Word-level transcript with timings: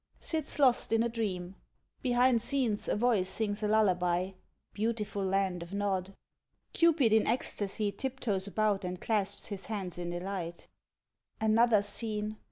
[Sits 0.19 0.57
lost 0.57 0.91
in 0.91 1.03
a 1.03 1.09
dream. 1.09 1.53
Behind 2.01 2.41
scenes 2.41 2.87
a 2.87 2.95
voice 2.95 3.29
sings 3.29 3.61
a 3.61 3.67
lullaby, 3.67 4.31
'Beautiful 4.73 5.23
Land 5.23 5.61
of 5.61 5.75
Nod.' 5.75 6.15
CUPID 6.73 7.13
in 7.13 7.27
ecstasy 7.27 7.91
tiptoes 7.91 8.47
about 8.47 8.83
and 8.83 8.99
clasps 8.99 9.45
his 9.49 9.67
hands 9.67 9.99
in 9.99 10.09
delight.] 10.09 10.67
Another 11.39 11.83
scene! 11.83 12.37